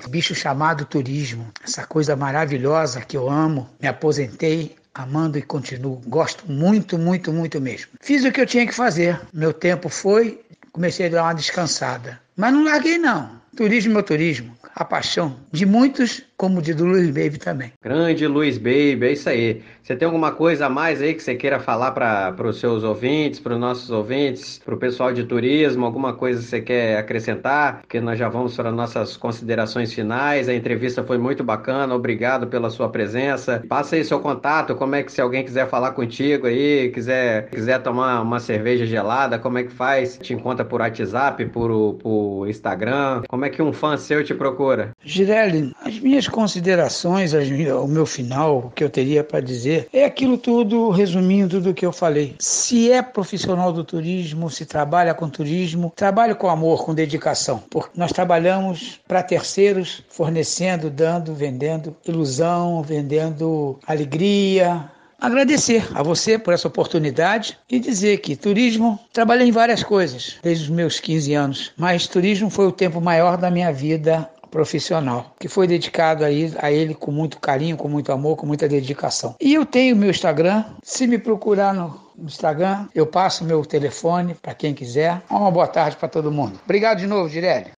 bicho 0.08 0.34
chamado 0.34 0.84
turismo, 0.84 1.46
essa 1.64 1.86
coisa 1.86 2.16
maravilhosa 2.16 3.00
que 3.00 3.16
eu 3.16 3.30
amo. 3.30 3.68
Me 3.80 3.88
aposentei, 3.88 4.76
amando 4.94 5.38
e 5.38 5.42
continuo. 5.42 6.00
Gosto 6.06 6.50
muito, 6.50 6.98
muito, 6.98 7.32
muito 7.32 7.60
mesmo. 7.60 7.92
Fiz 8.00 8.24
o 8.24 8.32
que 8.32 8.40
eu 8.40 8.46
tinha 8.46 8.66
que 8.66 8.74
fazer. 8.74 9.20
Meu 9.32 9.52
tempo 9.52 9.88
foi, 9.88 10.40
comecei 10.70 11.06
a 11.06 11.10
dar 11.10 11.22
uma 11.24 11.34
descansada. 11.34 12.20
Mas 12.36 12.52
não 12.52 12.64
larguei 12.64 12.98
não. 12.98 13.40
Turismo 13.56 13.98
é 13.98 14.02
turismo. 14.02 14.56
A 14.74 14.84
paixão 14.84 15.36
de 15.50 15.66
muitos 15.66 16.22
como 16.42 16.58
o 16.58 16.62
de 16.62 16.74
do 16.74 16.84
Luiz 16.84 17.06
Baby 17.06 17.38
também. 17.38 17.72
Grande 17.80 18.26
Luiz 18.26 18.58
Baby, 18.58 19.04
é 19.04 19.12
isso 19.12 19.28
aí. 19.28 19.62
Você 19.80 19.94
tem 19.94 20.06
alguma 20.06 20.32
coisa 20.32 20.66
a 20.66 20.68
mais 20.68 21.00
aí 21.00 21.14
que 21.14 21.22
você 21.22 21.36
queira 21.36 21.60
falar 21.60 21.92
para 21.92 22.34
os 22.48 22.58
seus 22.58 22.82
ouvintes, 22.82 23.38
para 23.38 23.54
os 23.54 23.60
nossos 23.60 23.90
ouvintes, 23.90 24.58
para 24.58 24.74
o 24.74 24.76
pessoal 24.76 25.12
de 25.12 25.22
turismo, 25.22 25.86
alguma 25.86 26.12
coisa 26.14 26.40
que 26.40 26.46
você 26.48 26.60
quer 26.60 26.98
acrescentar? 26.98 27.82
Porque 27.82 28.00
nós 28.00 28.18
já 28.18 28.28
vamos 28.28 28.56
para 28.56 28.72
nossas 28.72 29.16
considerações 29.16 29.92
finais. 29.92 30.48
A 30.48 30.54
entrevista 30.54 31.04
foi 31.04 31.16
muito 31.16 31.44
bacana, 31.44 31.94
obrigado 31.94 32.48
pela 32.48 32.70
sua 32.70 32.88
presença. 32.88 33.62
Passa 33.68 33.94
aí 33.94 34.04
seu 34.04 34.18
contato, 34.18 34.74
como 34.74 34.96
é 34.96 35.02
que 35.04 35.12
se 35.12 35.20
alguém 35.20 35.44
quiser 35.44 35.68
falar 35.68 35.92
contigo 35.92 36.48
aí, 36.48 36.90
quiser, 36.90 37.50
quiser 37.50 37.80
tomar 37.82 38.20
uma 38.20 38.40
cerveja 38.40 38.84
gelada, 38.84 39.38
como 39.38 39.58
é 39.58 39.62
que 39.62 39.72
faz? 39.72 40.18
Te 40.18 40.34
encontra 40.34 40.64
por 40.64 40.80
WhatsApp, 40.80 41.44
por, 41.46 41.94
por 41.94 42.48
Instagram? 42.48 43.22
Como 43.28 43.44
é 43.44 43.50
que 43.50 43.62
um 43.62 43.72
fã 43.72 43.96
seu 43.96 44.24
te 44.24 44.34
procura? 44.34 44.90
Girelli, 45.04 45.72
as 45.84 46.00
minhas 46.00 46.31
considerações, 46.32 47.32
o 47.32 47.86
meu 47.86 48.06
final, 48.06 48.58
o 48.58 48.70
que 48.70 48.82
eu 48.82 48.90
teria 48.90 49.22
para 49.22 49.40
dizer, 49.40 49.88
é 49.92 50.04
aquilo 50.04 50.36
tudo, 50.36 50.90
resumindo 50.90 51.60
do 51.60 51.72
que 51.74 51.86
eu 51.86 51.92
falei. 51.92 52.34
Se 52.40 52.90
é 52.90 53.02
profissional 53.02 53.72
do 53.72 53.84
turismo, 53.84 54.50
se 54.50 54.66
trabalha 54.66 55.14
com 55.14 55.28
turismo, 55.28 55.92
trabalhe 55.94 56.34
com 56.34 56.48
amor, 56.48 56.84
com 56.84 56.94
dedicação, 56.94 57.62
porque 57.70 57.90
nós 57.94 58.10
trabalhamos 58.10 58.98
para 59.06 59.22
terceiros, 59.22 60.02
fornecendo, 60.08 60.90
dando, 60.90 61.34
vendendo 61.34 61.94
ilusão, 62.06 62.82
vendendo 62.82 63.78
alegria, 63.86 64.90
agradecer 65.22 65.88
a 65.94 66.02
você 66.02 66.36
por 66.36 66.52
essa 66.52 66.66
oportunidade 66.66 67.56
e 67.70 67.78
dizer 67.78 68.18
que 68.18 68.34
turismo, 68.34 68.98
trabalhei 69.12 69.46
em 69.48 69.52
várias 69.52 69.84
coisas 69.84 70.36
desde 70.42 70.64
os 70.64 70.70
meus 70.70 70.98
15 70.98 71.34
anos, 71.34 71.72
mas 71.76 72.08
turismo 72.08 72.50
foi 72.50 72.66
o 72.66 72.72
tempo 72.72 73.00
maior 73.00 73.36
da 73.36 73.48
minha 73.48 73.72
vida 73.72 74.28
profissional, 74.52 75.34
que 75.40 75.48
foi 75.48 75.66
dedicado 75.66 76.24
a 76.24 76.30
ele, 76.70 76.94
com 76.94 77.10
muito 77.10 77.40
carinho, 77.40 77.76
com 77.76 77.88
muito 77.88 78.12
amor, 78.12 78.36
com 78.36 78.46
muita 78.46 78.68
dedicação. 78.68 79.34
E 79.40 79.54
eu 79.54 79.64
tenho 79.64 79.96
meu 79.96 80.10
Instagram, 80.10 80.64
se 80.82 81.06
me 81.06 81.18
procurar 81.18 81.72
no 81.72 81.98
Instagram, 82.18 82.86
eu 82.94 83.06
passo 83.06 83.44
meu 83.44 83.64
telefone 83.64 84.34
para 84.34 84.54
quem 84.54 84.74
quiser. 84.74 85.22
Uma 85.30 85.50
boa 85.50 85.66
tarde 85.66 85.96
para 85.96 86.08
todo 86.08 86.30
mundo. 86.30 86.60
Obrigado 86.64 86.98
de 86.98 87.06
novo, 87.06 87.30
Direlli. 87.30 87.72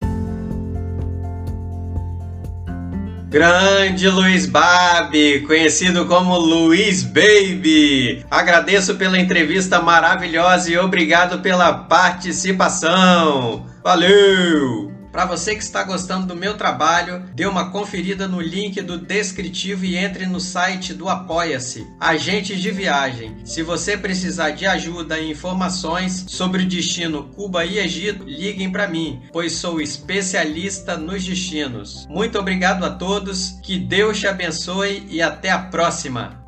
Grande 3.30 4.10
Luiz 4.10 4.46
Babi, 4.46 5.42
conhecido 5.42 6.06
como 6.06 6.38
Luiz 6.38 7.04
Baby. 7.04 8.24
Agradeço 8.30 8.96
pela 8.96 9.20
entrevista 9.20 9.82
maravilhosa 9.82 10.72
e 10.72 10.78
obrigado 10.78 11.42
pela 11.42 11.74
participação. 11.74 13.66
Valeu! 13.84 14.93
Para 15.14 15.28
você 15.28 15.56
que 15.56 15.62
está 15.62 15.84
gostando 15.84 16.26
do 16.26 16.36
meu 16.36 16.58
trabalho, 16.58 17.24
dê 17.36 17.46
uma 17.46 17.70
conferida 17.70 18.28
no 18.28 18.42
link 18.42 18.82
do 18.82 18.98
descritivo 18.98 19.86
e 19.86 19.96
entre 19.96 20.26
no 20.26 20.40
site 20.40 20.92
do 20.92 21.08
Apoia-se. 21.08 21.86
Agentes 22.00 22.60
de 22.60 22.72
Viagem. 22.72 23.38
Se 23.46 23.62
você 23.62 23.96
precisar 23.96 24.50
de 24.50 24.66
ajuda 24.66 25.20
e 25.20 25.30
informações 25.30 26.26
sobre 26.28 26.64
o 26.64 26.68
destino 26.68 27.26
Cuba 27.36 27.64
e 27.64 27.78
Egito, 27.78 28.24
liguem 28.24 28.72
para 28.72 28.88
mim, 28.88 29.22
pois 29.32 29.52
sou 29.52 29.80
especialista 29.80 30.98
nos 30.98 31.24
destinos. 31.24 32.08
Muito 32.10 32.40
obrigado 32.40 32.84
a 32.84 32.90
todos, 32.90 33.52
que 33.62 33.78
Deus 33.78 34.20
te 34.20 34.26
abençoe 34.26 35.06
e 35.08 35.22
até 35.22 35.52
a 35.52 35.60
próxima. 35.60 36.44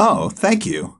Oh, 0.00 0.28
thank 0.28 0.68
you. 0.68 0.97